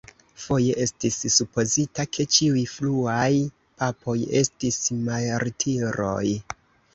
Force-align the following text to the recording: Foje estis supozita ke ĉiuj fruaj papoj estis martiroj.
Foje 0.43 0.75
estis 0.85 1.17
supozita 1.33 2.05
ke 2.17 2.25
ĉiuj 2.35 2.63
fruaj 2.71 3.29
papoj 3.83 4.17
estis 4.41 4.81
martiroj. 5.05 6.27